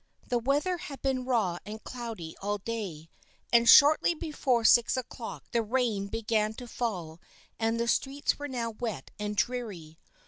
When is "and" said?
1.63-1.83, 3.53-3.69, 7.59-7.79, 9.19-9.35